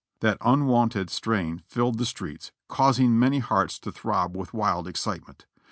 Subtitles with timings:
[0.21, 5.45] That unwonted strain filled the streets, causing many hearts to throb with wild excitement.